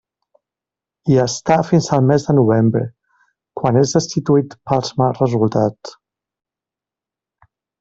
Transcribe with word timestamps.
Hi 1.09 1.17
està 1.23 1.57
fins 1.67 1.89
al 1.97 2.07
mes 2.11 2.25
de 2.29 2.35
novembre, 2.37 2.81
quan 3.61 3.79
és 3.83 3.93
destituït 3.99 4.57
pels 4.73 4.93
mals 5.03 5.23
resultats. 5.27 5.95